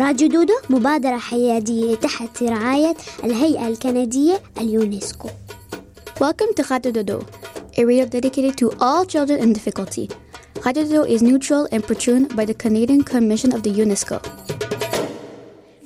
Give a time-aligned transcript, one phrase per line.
[0.00, 5.28] راديو دودو مبادرة حيادية تحت رعاية الهيئة الكندية اليونسكو
[6.20, 7.18] Welcome to Radio Dodo,
[7.76, 10.08] a radio dedicated to all children in difficulty.
[10.64, 14.16] Radio Dodo is neutral and patroned by the Canadian Commission of the UNESCO.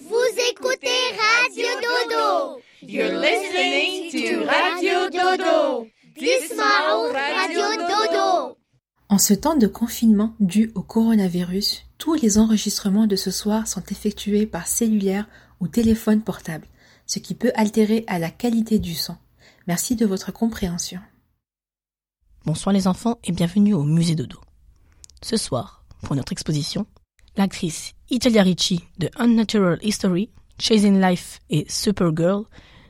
[0.09, 2.61] Vous écoutez Radio Dodo.
[2.83, 5.87] You're listening to Radio Dodo.
[6.17, 8.57] Dismao Radio Dodo.
[9.09, 13.82] En ce temps de confinement dû au coronavirus, tous les enregistrements de ce soir sont
[13.90, 15.28] effectués par cellulaire
[15.60, 16.68] ou téléphone portable,
[17.08, 19.16] ce qui peut altérer à la qualité du son.
[19.66, 21.00] Merci de votre compréhension.
[22.46, 24.38] Bonsoir les enfants et bienvenue au musée Dodo.
[25.24, 26.86] Ce soir, pour notre exposition,
[27.38, 32.46] l'actrice Italia Ricci de Unnatural History, Chasing Life et Supergirl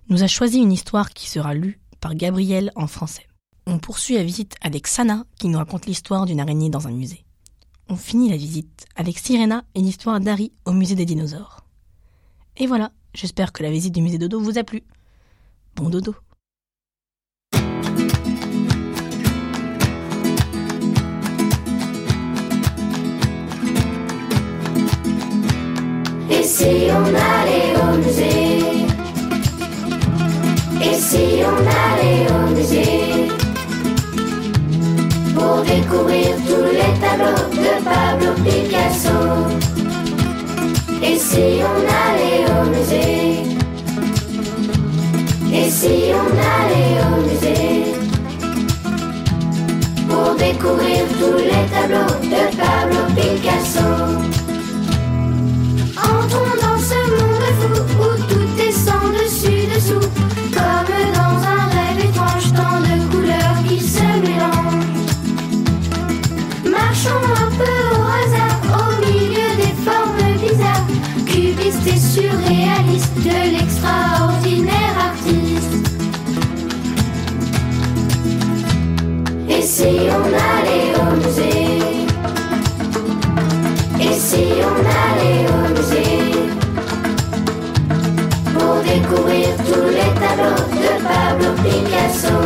[0.10, 3.30] nous a choisi une histoire qui sera lue par Gabriel en français.
[3.66, 7.25] On poursuit la visite avec Sana qui nous raconte l'histoire d'une araignée dans un musée.
[7.88, 11.64] On finit la visite avec Sirena et l'histoire d'Harry au musée des dinosaures.
[12.58, 14.82] Et voilà, j'espère que la visite du musée Dodo vous a plu.
[15.76, 16.16] Bon dodo
[26.32, 28.86] Et si on allait au musée?
[30.82, 32.05] Et si on allait
[35.66, 39.20] découvrir tous les tableaux de Pablo Picasso.
[41.02, 43.44] Et si on allait au musée?
[45.54, 47.94] Et si on allait au musée?
[50.10, 54.05] Pour découvrir tous les tableaux de Pablo Picasso
[67.08, 70.88] Un peu au hasard, au milieu des formes bizarres,
[71.26, 75.76] cubistes et surréalistes de l'extraordinaire artiste.
[79.50, 81.80] Et si on allait au musée.
[84.02, 86.32] Et si on allait au musée.
[88.54, 92.40] Pour découvrir tous les tableaux de Pablo Picasso.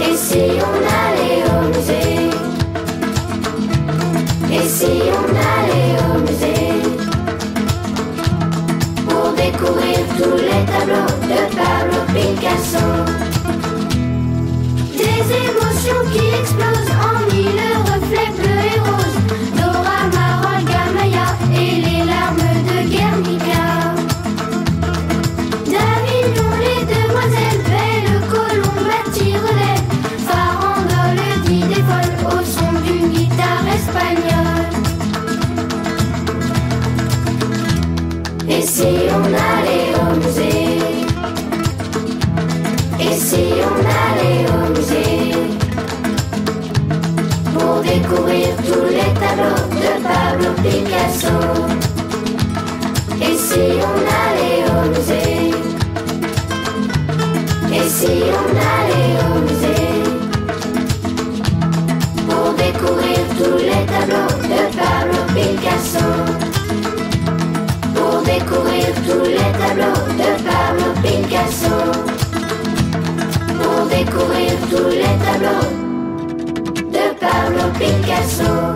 [0.00, 2.03] Et si on allait au musée
[4.74, 6.82] si on allait au musée
[9.08, 12.88] Pour découvrir tous les tableaux de Pablo Picasso.
[15.00, 18.80] Des émotions qui explosent en mille reflets bleus et
[73.98, 75.70] découvrir tous les tableaux
[76.90, 78.73] de Pablo Picasso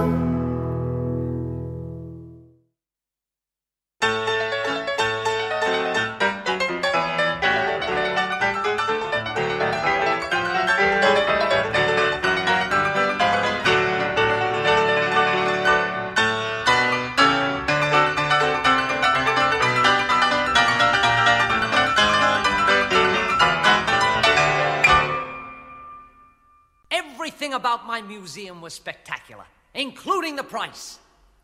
[30.69, 30.99] price.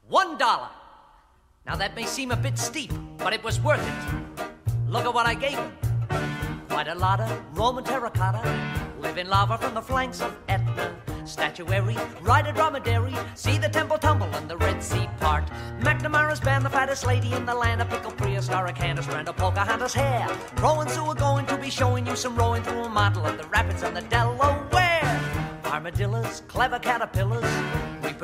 [0.08, 0.68] One dollar.
[1.66, 4.48] Now that may seem a bit steep, but it was worth it.
[4.88, 5.72] Look at what I gave him.
[6.68, 8.42] Quite a lot of Roman terracotta,
[9.00, 10.94] living lava from the flanks of Etna.
[11.24, 15.46] Statuary, ride a dromedary, see the temple tumble and the Red Sea part.
[15.80, 19.06] McNamara McNamara's band, the fattest lady in the land, a pickle Prius, star, a Candace,
[19.06, 20.28] Brenda, Pocahontas hair.
[20.60, 23.48] Rowing Sue are going to be showing you some rowing through a model of the
[23.48, 24.74] rapids on the Delaware.
[25.64, 27.44] Armadillos, clever caterpillars,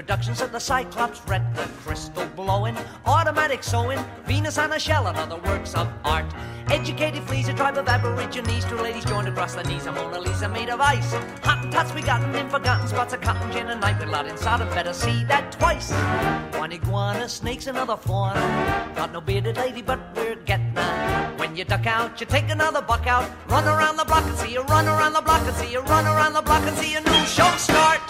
[0.00, 2.74] reproductions of the Cyclops, the crystal blowing,
[3.04, 6.24] automatic sewing, Venus on a shell, and other works of art.
[6.70, 10.48] Educated fleas, a tribe of aborigines, two ladies joined across the knees, a Mona Lisa
[10.48, 11.12] made of ice.
[11.42, 14.94] Hottentots begotten in forgotten spots of cotton gin and night with lot inside of better
[14.94, 15.92] see that twice.
[16.58, 18.40] One iguana, snakes, another fauna.
[18.96, 20.74] Got no bearded lady, but we're getting.
[21.36, 23.28] When you duck out, you take another buck out.
[23.50, 26.06] Run around the block and see you, run around the block and see you, run
[26.06, 28.00] around the block and see a new show start.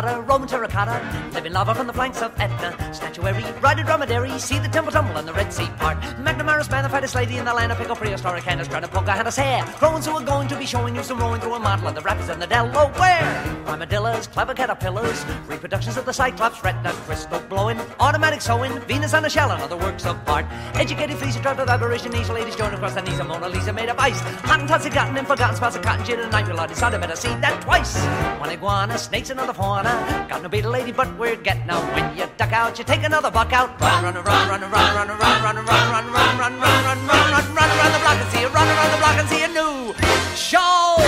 [0.00, 2.94] Roman terracotta, living lava from the flanks of Etna.
[2.94, 6.00] Statuary, riding dromedary, see the temple tumble and the Red Sea part.
[6.18, 9.06] McNamara's man, the fattest lady in the land of pickle prehistoric Candace, trying to poke
[9.08, 9.62] a Hannah's hair.
[9.64, 12.00] Crows who are going to be showing you some rowing through a model of the
[12.00, 13.64] rapids and the Delaware.
[13.66, 19.30] Armadillos, clever caterpillars, reproductions of the Cyclops, retina, crystal blowing, automatic sewing, Venus on a
[19.30, 20.46] shell and other works of art.
[20.74, 23.90] Educated fleas, a tribe of aborigines, ladies joined across the knees of Mona Lisa made
[23.90, 24.20] of ice.
[24.20, 27.28] Hottentots have gotten in forgotten spots of cotton gin and night, blood decided better see
[27.40, 27.96] that twice.
[28.38, 29.89] One iguana, snakes, another fauna.
[29.89, 31.83] Got no beetle lady, but we're getting out.
[31.95, 33.81] When you duck out, you take another buck out.
[33.81, 37.07] Run, run, run, run, run, run, run, run, run, run, run, run, run, run, run,
[37.07, 38.49] run, run, run around the block and see you.
[38.49, 39.93] Run around the block and see a new
[40.35, 41.01] show.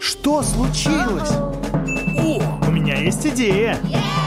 [0.00, 1.30] Что случилось?
[2.18, 3.78] О, у меня есть идея.
[3.84, 4.19] Если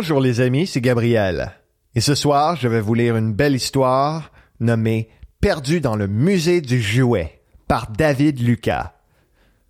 [0.00, 1.52] Bonjour les amis, c'est Gabriel.
[1.94, 5.10] Et ce soir, je vais vous lire une belle histoire nommée
[5.42, 8.94] Perdu dans le musée du jouet par David Lucas.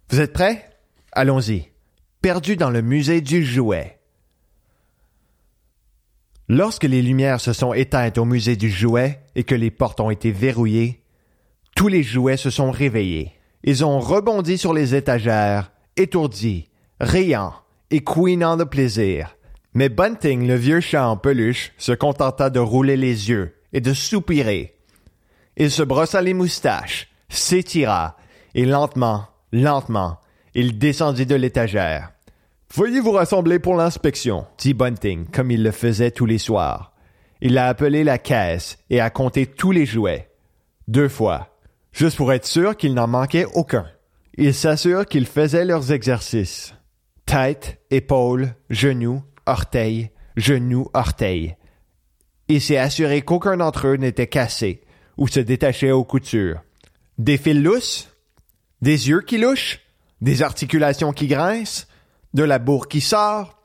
[0.08, 0.70] Vous êtes prêts?
[1.10, 1.72] Allons-y.
[2.22, 3.99] Perdu dans le musée du jouet.
[6.46, 10.10] Lorsque les lumières se sont éteintes au musée du jouet et que les portes ont
[10.10, 11.02] été verrouillées,
[11.75, 13.32] tous les jouets se sont réveillés.
[13.64, 16.70] Ils ont rebondi sur les étagères, étourdis,
[17.00, 17.52] riant
[17.90, 19.34] et couinant de plaisir.
[19.74, 23.94] Mais Bunting, le vieux chat en peluche, se contenta de rouler les yeux et de
[23.94, 24.76] soupirer.
[25.56, 28.16] Il se brossa les moustaches, s'étira,
[28.54, 30.18] et lentement, lentement,
[30.54, 32.10] il descendit de l'étagère.
[32.74, 36.92] Veuillez vous rassembler pour l'inspection, dit Bunting, comme il le faisait tous les soirs.
[37.40, 40.28] Il a appelé la caisse et a compté tous les jouets.
[40.88, 41.56] Deux fois,
[41.92, 43.86] juste pour être sûr qu'il n'en manquait aucun.
[44.36, 46.74] Il s'assure qu'ils faisaient leurs exercices.
[47.26, 51.56] Tête, épaules, genoux, orteils, genoux, orteils.
[52.49, 54.82] Il s'est assuré qu'aucun d'entre eux n'était cassé
[55.16, 56.62] ou se détachait aux coutures.
[57.18, 58.09] Des fils lousses,
[58.80, 59.80] des yeux qui louchent,
[60.20, 61.87] des articulations qui grincent,
[62.35, 63.62] de la bourre qui sort.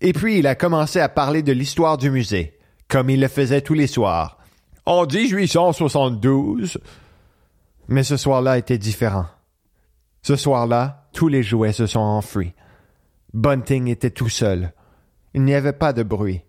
[0.00, 3.60] Et puis il a commencé à parler de l'histoire du musée, comme il le faisait
[3.60, 4.38] tous les soirs.
[4.86, 6.78] En 1872.
[7.88, 9.26] Mais ce soir-là était différent.
[10.22, 12.52] Ce soir-là, tous les jouets se sont enfuis.
[13.32, 14.72] Bunting était tout seul.
[15.34, 16.42] Il n'y avait pas de bruit.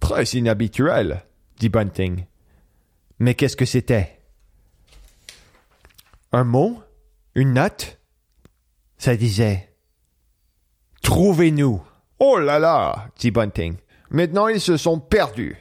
[0.00, 1.24] Très inhabituel,
[1.58, 2.26] dit Bunting.
[3.18, 4.20] Mais qu'est-ce que c'était?
[6.32, 6.82] Un mot?
[7.34, 7.98] Une note?
[8.98, 9.72] Ça disait
[11.02, 11.82] Trouvez-nous.
[12.18, 13.76] Oh là là, dit Bunting.
[14.10, 15.56] Maintenant ils se sont perdus.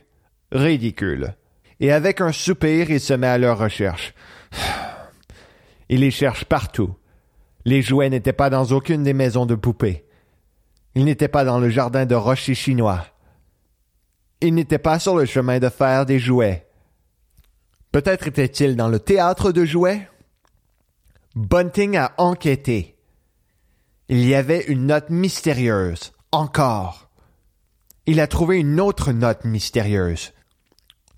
[0.52, 1.36] Ridicule.
[1.80, 4.14] Et avec un soupir, il se met à leur recherche.
[5.90, 6.98] Il les cherche partout.
[7.64, 10.07] Les jouets n'étaient pas dans aucune des maisons de poupées.
[10.98, 13.06] Ils n'étaient pas dans le jardin de rochers chinois.
[14.42, 16.68] Ils n'étaient pas sur le chemin de fer des jouets.
[17.92, 20.10] Peut-être était-il dans le théâtre de jouets?
[21.36, 22.98] Bunting a enquêté.
[24.10, 26.14] Il y avait une note mystérieuse.
[26.32, 27.12] Encore.
[28.08, 30.34] Il a trouvé une autre note mystérieuse.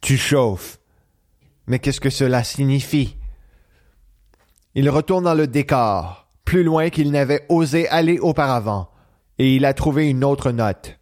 [0.01, 0.81] Tu chauffes.
[1.67, 3.15] Mais qu'est-ce que cela signifie?
[4.75, 8.91] Il retourne dans le décor, plus loin qu'il n'avait osé aller auparavant,
[9.39, 10.99] et il a trouvé une autre note.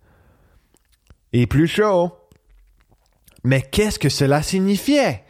[1.34, 2.12] Et plus chaud.
[3.44, 5.24] Mais qu'est-ce que cela signifiait?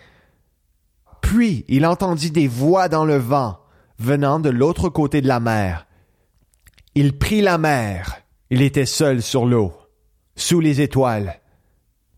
[1.22, 3.60] Puis il entendit des voix dans le vent,
[3.98, 5.88] venant de l'autre côté de la mer.
[6.96, 8.22] Il prit la mer.
[8.50, 9.74] Il était seul sur l'eau,
[10.36, 11.42] sous les étoiles.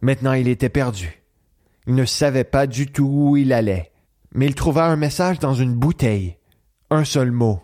[0.01, 1.24] Maintenant il était perdu.
[1.88, 3.91] Il ne savait pas du tout où il allait,
[4.34, 6.38] mais il trouva un message dans une bouteille.
[6.91, 7.62] Un seul mot.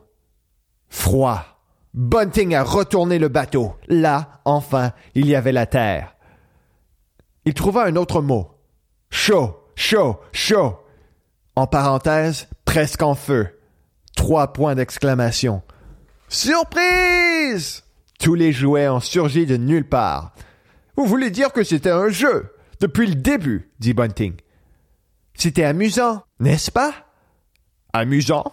[0.89, 1.54] Froid.
[1.95, 3.73] Bunting a retourné le bateau.
[3.87, 6.17] Là, enfin, il y avait la terre.
[7.45, 8.51] Il trouva un autre mot.
[9.09, 10.75] Chaud, chaud, chaud.
[11.55, 13.47] En parenthèse, presque en feu.
[14.17, 15.61] Trois points d'exclamation.
[16.27, 17.83] Surprise!
[18.19, 20.33] Tous les jouets ont surgi de nulle part.
[20.97, 22.53] Vous voulez dire que c'était un jeu?
[22.81, 24.33] Depuis le début, dit Bunting.
[25.33, 26.93] C'était amusant, n'est-ce pas?
[27.93, 28.43] Amusant?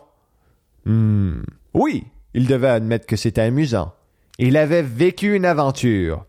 [0.85, 1.43] Hmm.
[1.75, 3.95] Oui, il devait admettre que c'était amusant.
[4.39, 6.25] Il avait vécu une aventure.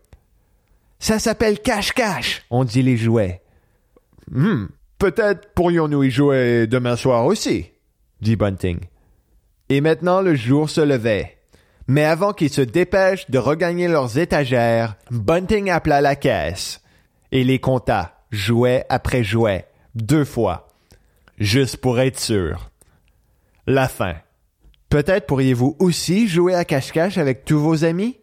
[0.98, 3.42] Ça s'appelle cache-cache, ont dit les jouets.
[4.30, 4.66] Hmm.
[4.98, 7.70] Peut-être pourrions-nous y jouer demain soir aussi,
[8.20, 8.78] dit Bunting.
[9.68, 11.38] Et maintenant le jour se levait.
[11.86, 16.80] Mais avant qu'ils se dépêchent de regagner leurs étagères, Bunting appela la caisse
[17.32, 20.68] et les compta, jouet après jouet, deux fois,
[21.38, 22.70] juste pour être sûr.
[23.66, 24.14] La fin.
[24.94, 28.16] Peut-être pourriez-vous aussi jouer à cache-cache avec tous vos amis?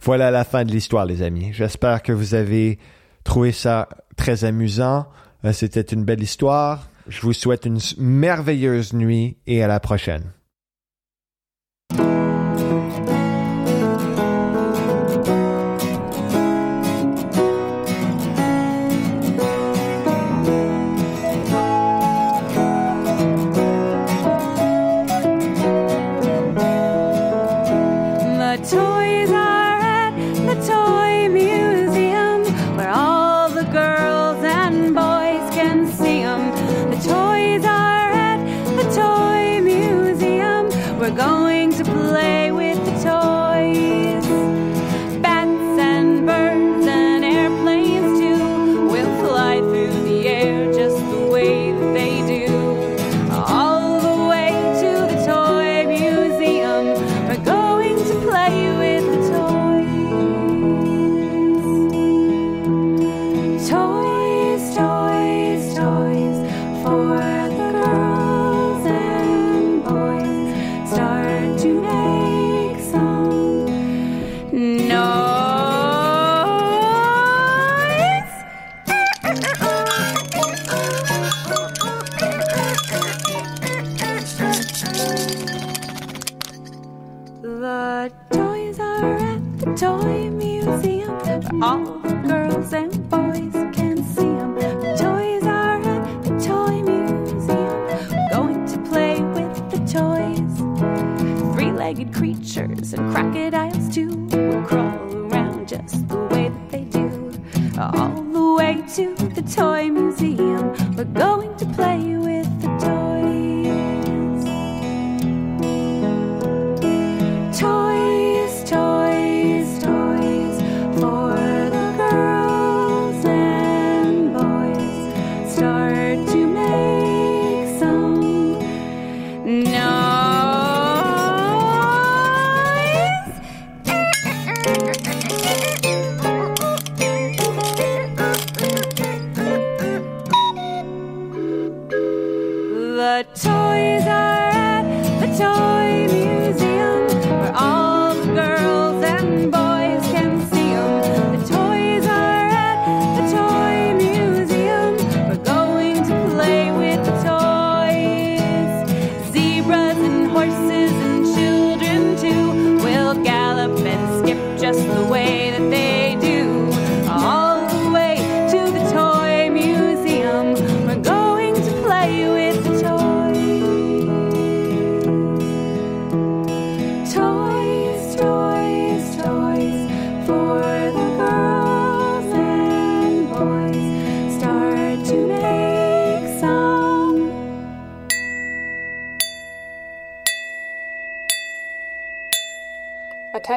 [0.00, 1.52] Voilà la fin de l'histoire, les amis.
[1.52, 2.78] J'espère que vous avez
[3.24, 5.08] trouvé ça très amusant.
[5.44, 6.86] Euh, c'était une belle histoire.
[7.08, 10.30] Je vous souhaite une merveilleuse nuit et à la prochaine.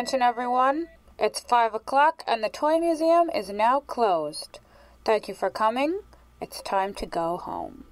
[0.06, 4.60] Attention everyone, it's 5 o'clock and the Toy Museum is now closed.
[5.04, 6.02] Thank you for coming.
[6.40, 7.86] It's time to go home.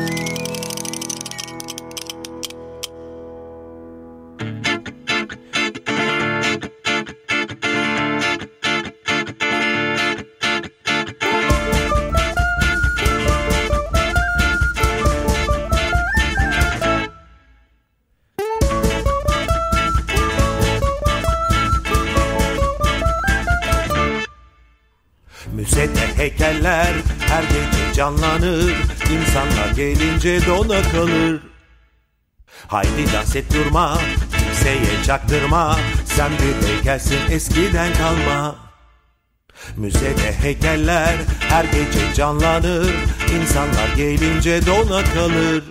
[26.66, 26.94] heykeller
[27.28, 28.74] her gece canlanır
[29.10, 31.40] İnsanlar gelince dona kalır.
[32.66, 33.98] Haydi dans et durma
[34.38, 35.78] Kimseye çaktırma.
[36.04, 38.56] Sen bir heykelsin eskiden kalma.
[39.76, 41.14] Müzede heykeller
[41.48, 42.94] her gece canlanır.
[43.40, 45.64] İnsanlar gelince dona kalır.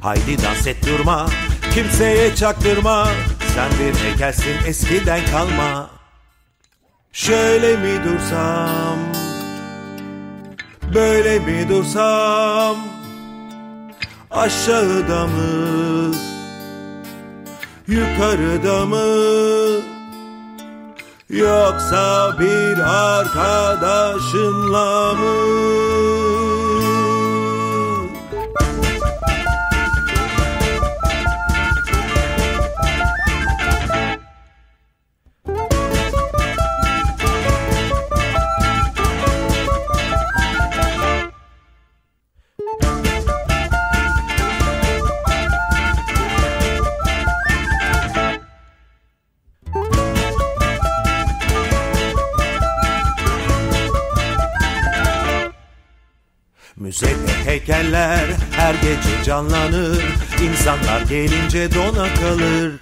[0.00, 1.26] Haydi dans et durma
[1.74, 3.08] Kimseye çaktırma.
[3.54, 5.90] Sen bir heykelsin eskiden kalma.
[7.12, 9.15] Şöyle mi dursam
[10.96, 12.76] Böyle mi dursam
[14.30, 16.14] Aşağıda mı
[17.88, 19.06] Yukarıda mı?
[21.30, 22.78] Yoksa bir
[23.18, 26.25] arkadaşınla mı
[56.86, 60.04] Müzede heykeller her gece canlanır.
[60.42, 62.72] İnsanlar gelince dona kalır.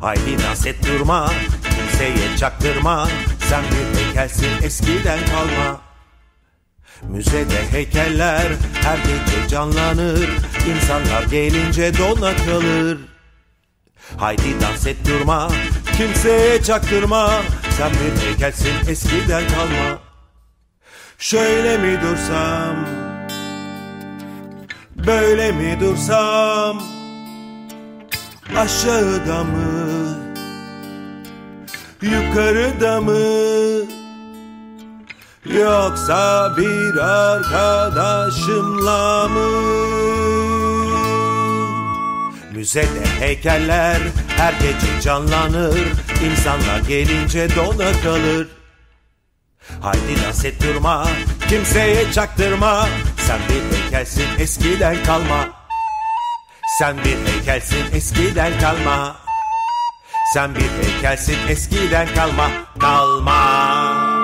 [0.00, 3.08] Haydi dans et durma Kimseye çaktırma.
[3.48, 5.80] Sen bir heykelsin eskiden kalma.
[7.02, 10.28] Müzede heykeller her gece canlanır.
[10.74, 12.98] İnsanlar gelince dona kalır.
[14.16, 15.48] Haydi dans et durma
[15.96, 17.42] Kimseye çaktırma.
[17.78, 20.05] Sen bir heykelsin eskiden kalma
[21.18, 22.76] Şöyle mi dursam?
[25.06, 26.82] Böyle mi dursam?
[28.56, 30.16] Aşağıda mı?
[32.02, 33.18] Yukarıda mı?
[35.44, 38.48] Yoksa bir arkadaşımla
[39.28, 39.50] mı?
[42.54, 44.00] Müzede heykeller
[44.36, 45.78] her gece canlanır.
[46.30, 48.46] İnsanlar gelince dona kalır
[49.80, 51.06] Haydi dans et durma
[51.48, 52.88] Kimseye çaktırma.
[53.16, 55.48] Sen bir heykelsin eskiden kalma.
[56.78, 59.16] Sen bir heykelsin eskiden kalma.
[60.34, 62.50] Sen bir heykelsin eskiden kalma.
[62.80, 64.15] Kalma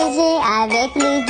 [0.00, 1.27] avec le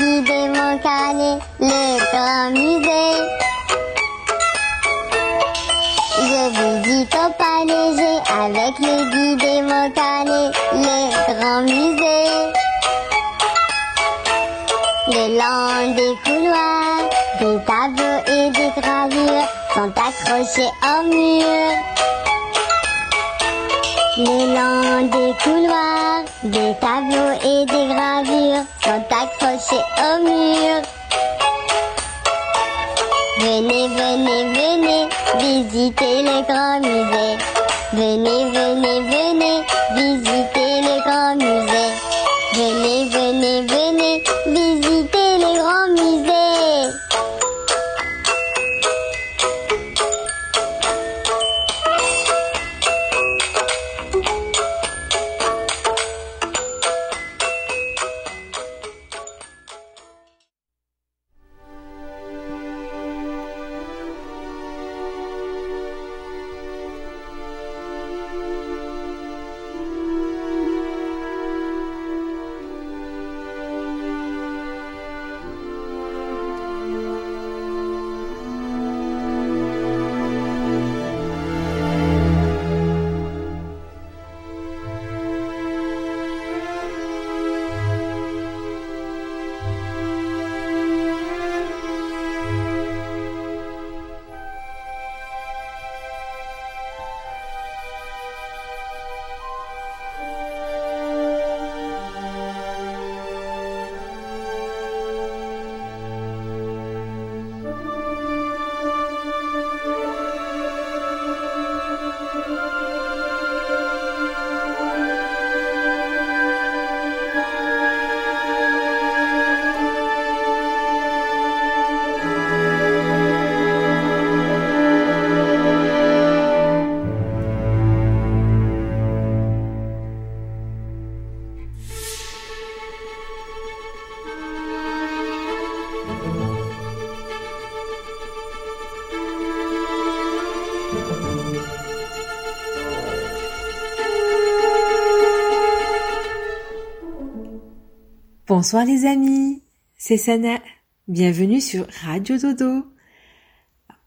[148.61, 149.63] Bonsoir les amis,
[149.97, 150.61] c'est Sana.
[151.07, 152.93] Bienvenue sur Radio Dodo.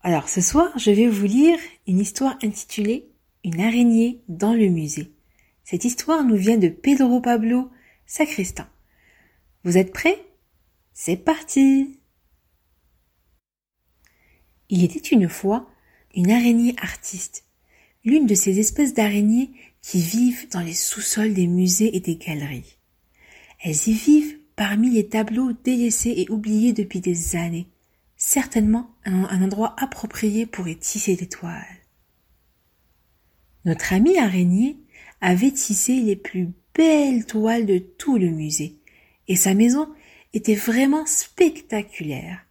[0.02, 3.08] Alors ce soir, je vais vous lire une histoire intitulée
[3.46, 5.14] Une araignée dans le musée.
[5.64, 7.72] Cette histoire nous vient de Pedro Pablo
[8.06, 8.66] Sacristan.
[9.64, 10.22] Vous êtes prêts?
[10.92, 12.02] C'est parti
[14.68, 15.70] Il était une fois
[16.14, 17.46] une araignée artiste,
[18.04, 22.76] l'une de ces espèces d'araignées qui vivent dans les sous-sols des musées et des galeries.
[23.64, 27.68] Elles y vivent parmi les tableaux délaissés et oubliés depuis des années,
[28.16, 31.66] certainement un, endroit approprié pour y tisser des toiles.
[33.66, 34.78] Notre ami araignée
[35.22, 38.78] avait tissé les plus belles toiles de tout le musée,
[39.28, 39.90] et sa maison
[40.34, 42.46] était vraiment spectaculaire.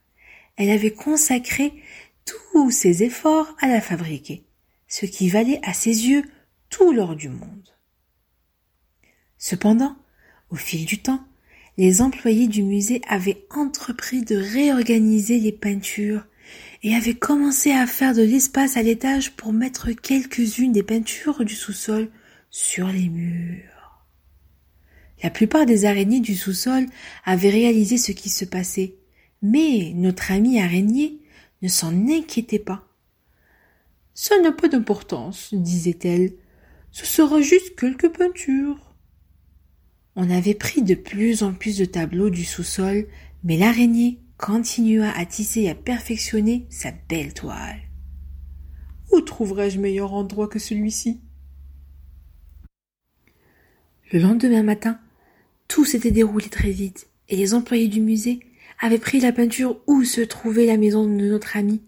[0.56, 1.72] Elle avait consacré
[2.24, 4.44] tous ses efforts à la fabriquer,
[4.88, 6.24] ce qui valait à ses yeux
[6.68, 7.68] tout l'or du monde.
[9.38, 9.96] Cependant,
[10.50, 11.24] au fil du temps,
[11.80, 16.26] les employés du musée avaient entrepris de réorganiser les peintures
[16.82, 21.54] et avaient commencé à faire de l'espace à l'étage pour mettre quelques-unes des peintures du
[21.54, 22.10] sous-sol
[22.50, 24.04] sur les murs.
[25.22, 26.84] La plupart des araignées du sous-sol
[27.24, 28.96] avaient réalisé ce qui se passait,
[29.40, 31.22] mais notre amie araignée
[31.62, 32.86] ne s'en inquiétait pas.
[34.12, 36.34] Ça n'a pas d'importance, disait-elle.
[36.90, 38.89] Ce sera juste quelques peintures.
[40.22, 43.06] On avait pris de plus en plus de tableaux du sous-sol,
[43.42, 47.80] mais l'araignée continua à tisser et à perfectionner sa belle toile.
[49.12, 51.22] Où trouverais-je meilleur endroit que celui-ci?
[54.12, 55.00] Le lendemain matin,
[55.68, 58.40] tout s'était déroulé très vite, et les employés du musée
[58.78, 61.80] avaient pris la peinture où se trouvait la maison de notre amie,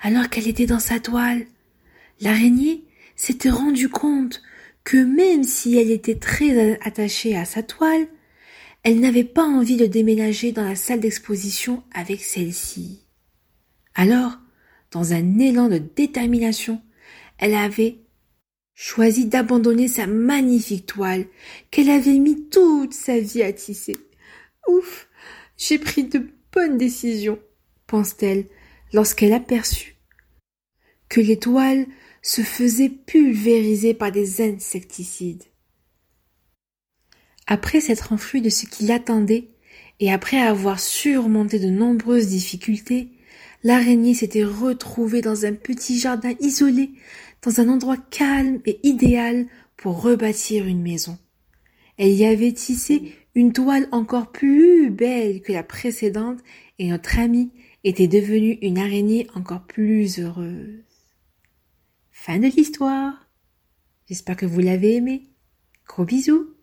[0.00, 1.44] alors qu'elle était dans sa toile.
[2.22, 2.84] L'araignée
[3.16, 4.40] s'était rendue compte
[4.86, 8.06] que même si elle était très attachée à sa toile,
[8.84, 13.00] elle n'avait pas envie de déménager dans la salle d'exposition avec celle-ci.
[13.96, 14.38] Alors,
[14.92, 16.80] dans un élan de détermination,
[17.38, 17.96] elle avait
[18.74, 21.26] choisi d'abandonner sa magnifique toile
[21.72, 23.96] qu'elle avait mis toute sa vie à tisser.
[24.68, 25.08] Ouf,
[25.56, 27.40] j'ai pris de bonnes décisions,
[27.88, 28.46] pense-t-elle,
[28.92, 29.96] lorsqu'elle aperçut
[31.08, 31.86] que les toiles
[32.26, 35.44] se faisaient pulvériser par des insecticides.
[37.46, 39.50] Après s'être enfui de ce qui l'attendait,
[40.00, 43.10] et après avoir surmonté de nombreuses difficultés,
[43.62, 46.90] l'araignée s'était retrouvée dans un petit jardin isolé,
[47.42, 51.18] dans un endroit calme et idéal pour rebâtir une maison.
[51.96, 56.40] Elle y avait tissé une toile encore plus belle que la précédente,
[56.80, 57.52] et notre amie
[57.84, 60.85] était devenue une araignée encore plus heureuse.
[62.26, 63.12] Fin de l'histoire.
[64.08, 65.28] J'espère que vous l'avez aimé.
[65.86, 66.56] Gros bisous.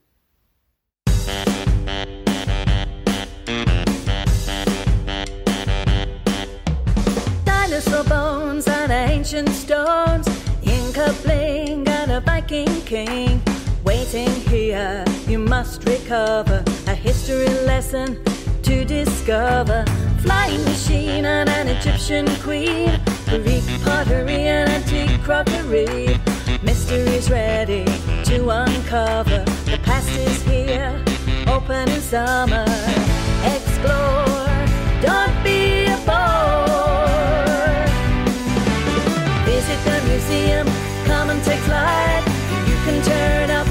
[7.46, 10.28] Dinosaur bones and ancient stones,
[10.66, 13.40] Inca bling and a Viking king.
[13.86, 18.18] Waiting here, you must recover a history lesson
[18.64, 19.86] to discover.
[20.20, 23.00] Flying machine and an Egyptian queen,
[23.42, 26.20] Greek pottery and antique crockery.
[26.62, 27.84] Mysteries ready
[28.26, 29.44] to uncover.
[29.66, 30.94] The past is here,
[31.48, 32.64] open in summer.
[33.44, 34.54] Explore,
[35.02, 36.68] don't be a bore.
[39.50, 40.68] Visit the museum,
[41.06, 42.24] come and take flight.
[42.70, 43.68] You can turn up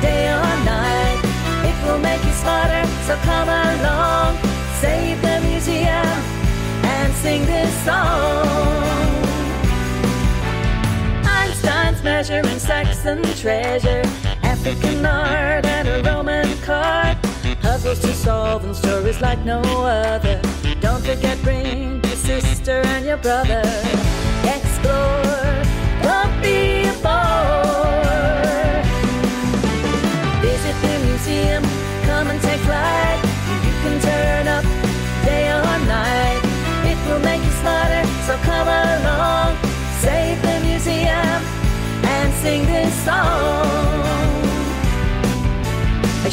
[0.00, 1.20] day or night.
[1.66, 4.38] It will make you smarter, so come along.
[4.80, 6.29] Save the museum
[7.22, 8.46] sing this song.
[11.24, 14.02] Einstein's measuring Saxon treasure,
[14.42, 17.18] African art and a Roman card.
[17.60, 20.40] Puzzles to solve and stories like no other.
[20.80, 23.62] Don't forget, bring your sister and your brother.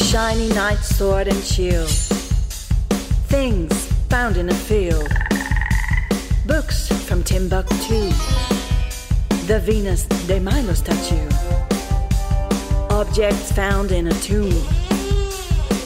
[0.08, 1.89] Shiny knight sword and shield.
[3.28, 3.74] Things
[4.10, 5.12] found in a field.
[6.46, 8.10] Books from Timbuktu.
[9.48, 11.28] The Venus de Milo statue.
[12.89, 14.63] Objects found in a tomb.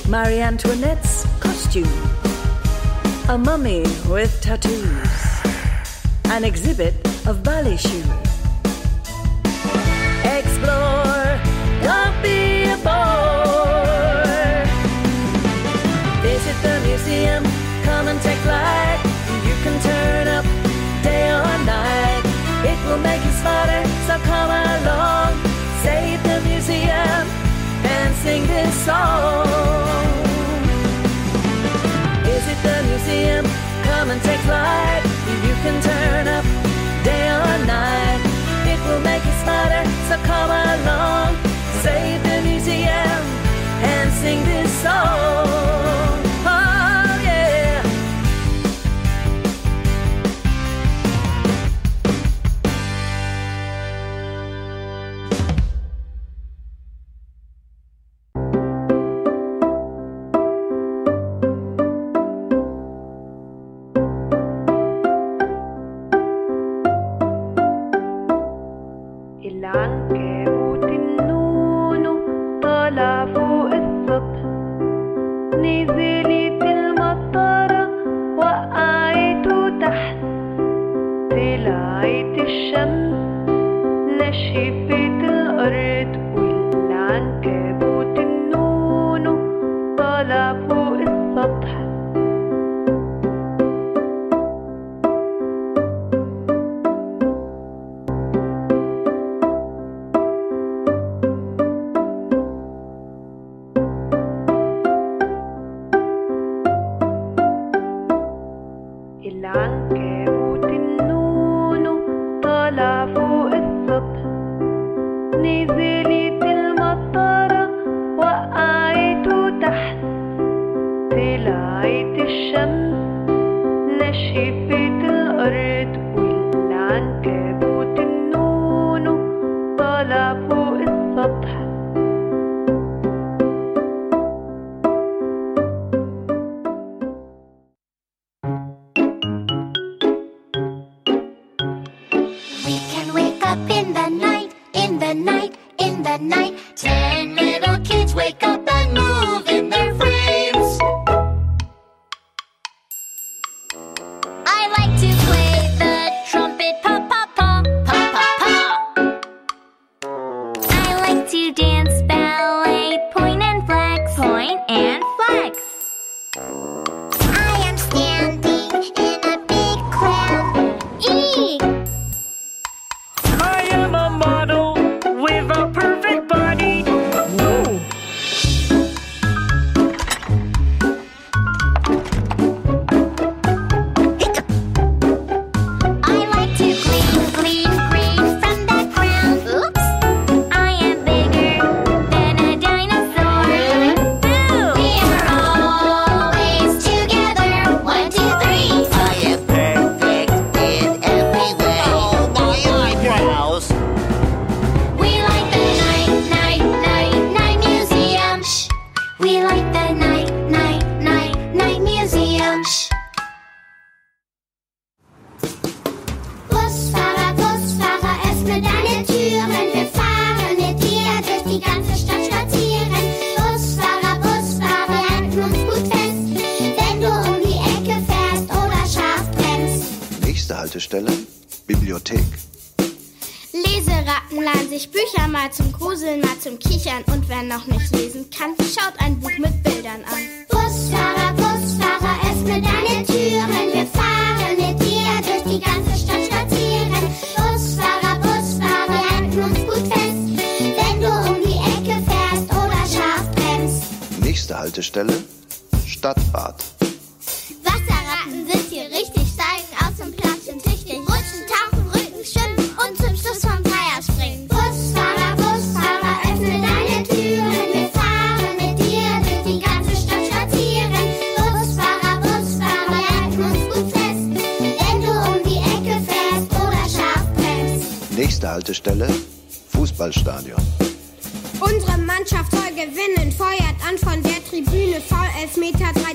[0.08, 1.90] Marie Antoinette's costume.
[3.28, 5.10] A mummy with tattoos.
[6.26, 6.94] An exhibit
[7.28, 8.06] of ballet shoes.
[10.24, 11.42] Explore,
[11.82, 13.61] don't be a bore.
[16.62, 17.44] The museum,
[17.84, 19.00] come and take flight.
[19.48, 20.46] You can turn up
[21.04, 22.24] day or night.
[22.64, 25.32] It will make you smarter, so come along.
[25.84, 27.24] Save the museum
[27.96, 29.46] and sing this song.
[32.24, 33.46] Visit the museum,
[33.84, 35.04] come and take flight.
[35.48, 36.46] You can turn up
[37.04, 38.22] day or night.
[38.72, 41.36] It will make you smarter, so come along.
[41.82, 43.22] Save the museum
[43.94, 45.91] and sing this song.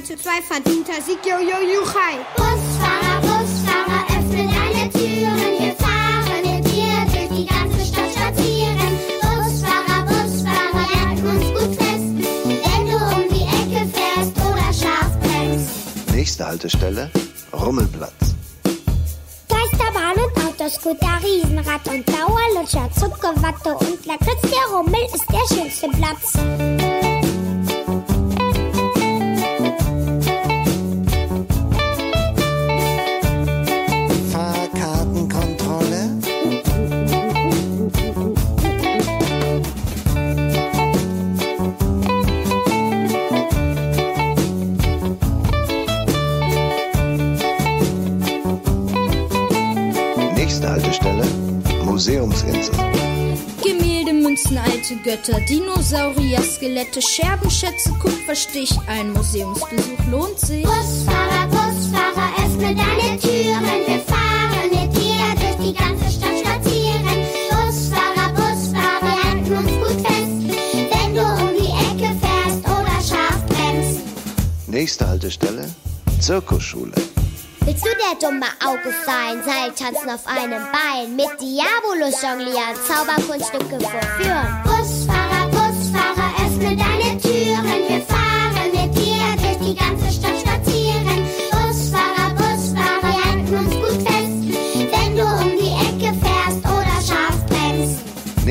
[0.06, 2.18] Zu 2, verdienter Sieg, jo, jo, juchai.
[2.36, 5.58] Busfahrer, Busfahrer, öffne deine Türen.
[5.58, 8.92] Wir fahren mit dir durch die ganze Stadt spazieren.
[9.20, 12.06] Busfahrer, Busfahrer, halten uns gut fest.
[12.44, 16.14] Wenn du um die Ecke fährst oder scharf bremst.
[16.14, 17.10] Nächste Haltestelle
[17.52, 18.36] Rummelplatz.
[19.48, 24.42] Geisterbahn und Autoscooter, Riesenrad und Dauerlutscher, Zuckerwatte und Lakritz.
[24.42, 27.15] Der Rummel ist der schönste Platz.
[55.06, 58.72] Götter, Dinosaurier, Skelette, Scherbenschätze, Kupferstich.
[58.88, 60.64] Ein Museumsbesuch lohnt sich.
[60.64, 63.86] Busfahrer, Busfahrer, öffne deine Türen.
[63.86, 67.22] Wir fahren mit dir durch die ganze Stadt spazieren.
[67.50, 70.90] Busfahrer, Busfahrer, wir halten uns gut fest.
[70.90, 74.00] Wenn du um die Ecke fährst oder scharf bremst.
[74.66, 75.72] Nächste Haltestelle
[76.18, 76.94] Zirkusschule.
[77.60, 79.40] Willst du der dumme Auge sein?
[79.44, 84.65] Seiltanzen auf einem Bein, mit Diabolus jonglieren, Zauberkunststücke vorführen.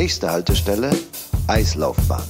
[0.05, 0.91] Nächste Haltestelle
[1.47, 2.21] Eislaufbahn.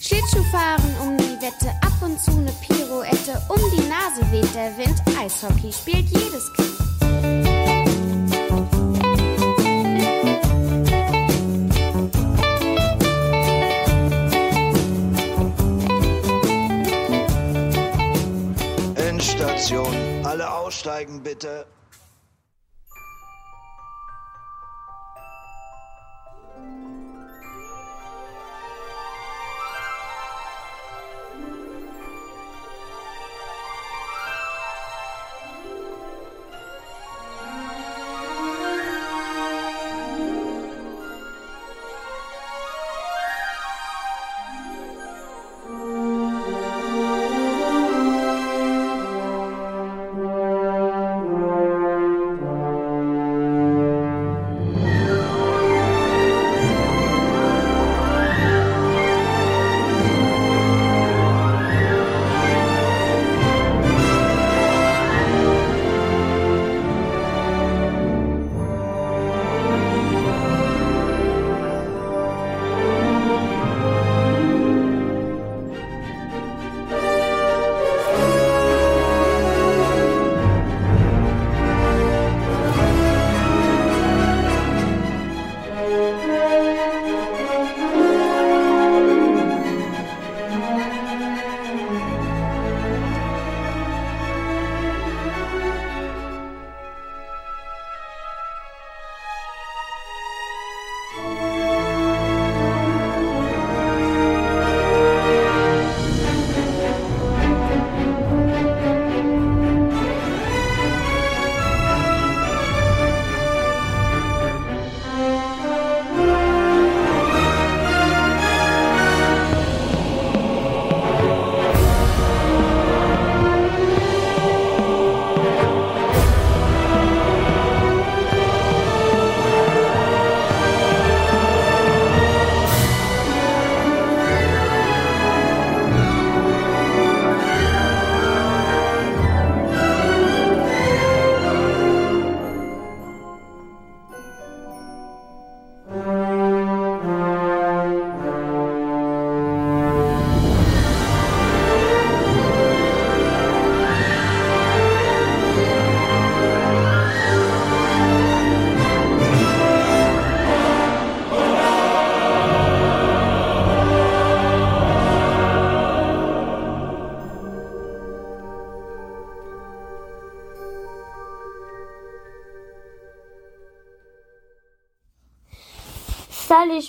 [0.00, 3.40] Schlittschuhfahren um die Wette, ab und zu eine Pirouette.
[3.48, 6.89] Um die Nase weht der Wind, Eishockey spielt jedes Kind.
[20.70, 21.66] Aussteigen bitte.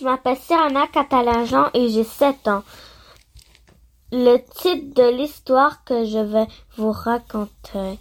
[0.02, 2.64] Je m'appelle Cyrana Catalan-Jean et j'ai 7 ans.
[4.12, 8.00] Le titre de l'histoire que je vais vous raconter.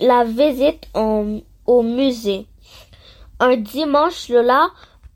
[0.00, 2.46] La visite au musée.
[3.38, 4.68] Un dimanche, Lola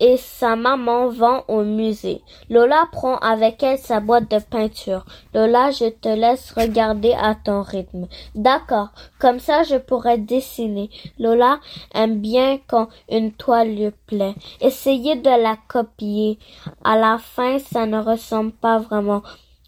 [0.03, 2.23] et sa maman vont au musée.
[2.51, 5.07] Lola prend avec elle sa boîte de peinture.
[5.33, 8.09] Lola, je te laisse regarder à ton rythme.
[8.35, 8.89] D'accord,
[9.21, 10.91] comme ça je pourrais dessiner.
[11.21, 11.61] Lola
[11.95, 14.35] aime bien quand une toile lui plaît.
[14.61, 16.41] Essayez de la copier.
[16.83, 19.23] À la fin, ça ne ressemble pas vraiment,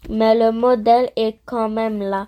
[0.09, 2.27] mais le modèle est quand même là.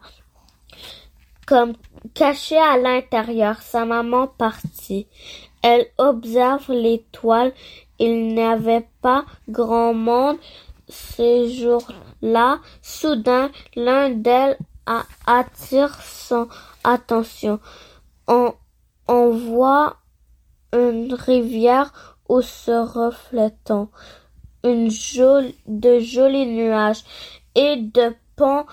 [1.46, 1.74] Comme
[2.14, 5.08] caché à l'intérieur, sa maman partit.
[5.62, 7.54] Elle observe les toiles.
[8.00, 10.38] Il n'y avait pas grand monde
[10.88, 12.60] ces jours-là.
[12.82, 14.58] Soudain, l'un d'elles
[15.26, 16.48] attire son
[16.84, 17.60] attention.
[18.28, 18.54] On,
[19.08, 19.98] on voit
[20.74, 23.90] une rivière où se reflétant
[24.64, 27.04] une jolie, de jolis nuages
[27.56, 28.66] et de ponts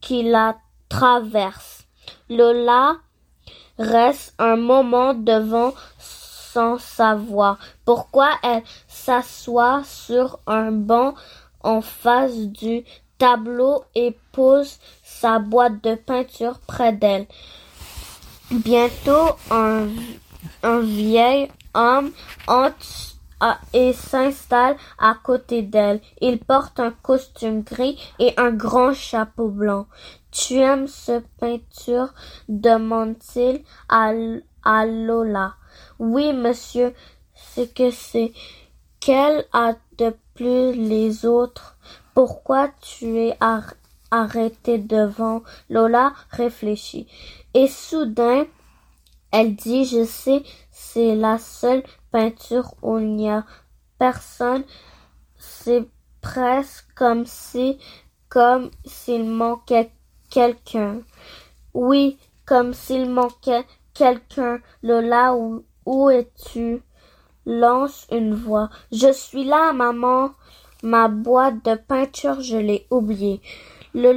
[0.00, 0.56] qui la
[0.88, 1.86] traversent.
[2.28, 2.96] Lola
[3.78, 5.72] reste un moment devant
[6.54, 11.14] sans savoir pourquoi elle s'assoit sur un banc
[11.64, 12.84] en face du
[13.18, 17.26] tableau et pose sa boîte de peinture près d'elle?
[18.52, 19.88] Bientôt, un,
[20.80, 22.12] vieil homme
[22.46, 22.76] entre
[23.72, 26.00] et s'installe à côté d'elle.
[26.20, 29.86] Il porte un costume gris et un grand chapeau blanc.
[30.30, 32.14] Tu aimes ce peinture?
[32.48, 34.12] demande-t-il à,
[34.64, 35.56] à Lola.
[35.98, 36.94] Oui, monsieur,
[37.34, 38.32] c'est que c'est.
[39.00, 41.76] Quel a de plus les autres?
[42.14, 43.74] Pourquoi tu es ar-
[44.10, 45.42] arrêté devant?
[45.68, 46.12] Lola?
[46.30, 47.06] Réfléchit.
[47.54, 48.44] Et soudain,
[49.30, 53.44] elle dit, je sais, c'est la seule peinture où il n'y a
[53.98, 54.64] personne.
[55.36, 55.88] C'est
[56.20, 57.78] presque comme si,
[58.28, 59.90] comme s'il manquait
[60.30, 61.00] quelqu'un.
[61.74, 64.60] Oui, comme s'il manquait quelqu'un.
[64.82, 65.34] Lola,
[65.86, 66.82] où es-tu?
[67.46, 68.70] Lance une voix.
[68.90, 70.30] Je suis là, maman.
[70.82, 73.40] Ma boîte de peinture, je l'ai oubliée.
[73.94, 74.12] Le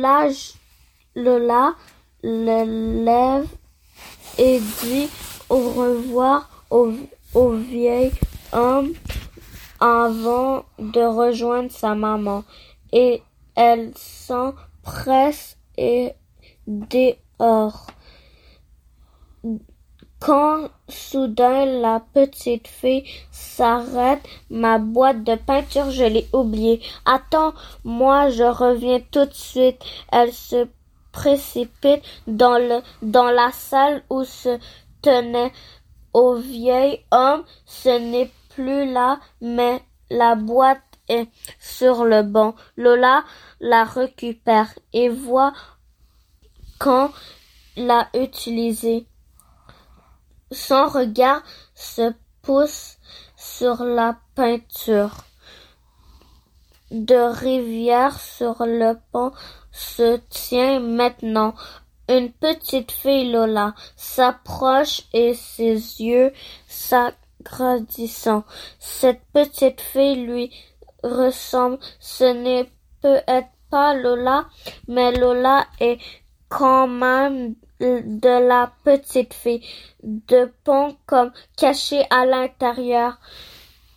[3.03, 3.45] lève
[4.37, 5.09] et dit
[5.49, 6.91] au revoir au,
[7.33, 8.11] au vieil
[8.53, 8.93] homme
[9.79, 12.43] avant de rejoindre sa maman.
[12.91, 13.21] Et
[13.55, 16.13] elle s'empresse et
[16.67, 17.87] dehors.
[20.19, 26.81] Quand soudain la petite fille s'arrête, ma boîte de peinture, je l'ai oubliée.
[27.05, 27.53] Attends,
[27.83, 29.79] moi je reviens tout de suite.
[30.11, 30.67] Elle se
[31.11, 34.57] précipite dans le dans la salle où se
[35.03, 35.51] tenait
[36.13, 37.43] au vieil homme.
[37.65, 41.27] Ce n'est plus là, mais la boîte est
[41.59, 42.55] sur le banc.
[42.75, 43.23] Lola
[43.59, 45.53] la récupère et voit
[46.79, 47.11] quand
[47.75, 49.05] l'a utilisée.
[50.51, 51.41] Son regard
[51.75, 52.97] se pousse
[53.35, 55.11] sur la peinture
[56.91, 59.31] de rivière sur le pont
[59.71, 61.53] se tient maintenant.
[62.09, 66.31] Une petite fille Lola s'approche et ses yeux
[66.67, 68.45] s'agrandissant.
[68.79, 70.51] Cette petite fille lui
[71.03, 71.79] ressemble.
[71.99, 72.71] Ce n'est
[73.01, 74.47] peut-être pas Lola,
[74.87, 75.99] mais Lola est
[76.49, 79.61] quand même de la petite fille
[80.03, 83.17] de pont comme cachée à l'intérieur.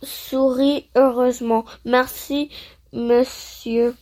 [0.03, 1.65] Sourit heureusement.
[1.85, 2.49] Merci,
[2.93, 3.95] monsieur,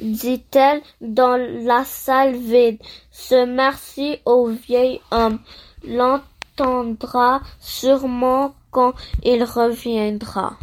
[0.00, 2.80] dit-elle dans la salle vide.
[3.10, 5.38] Ce merci au vieil homme
[5.84, 10.56] l'entendra sûrement quand il reviendra.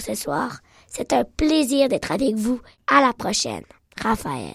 [0.00, 0.60] Ce soir.
[0.86, 2.60] C'est un plaisir d'être avec vous.
[2.86, 3.64] À la prochaine.
[4.00, 4.54] Raphaël.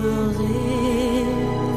[0.00, 1.67] tu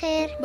[0.00, 0.36] خير.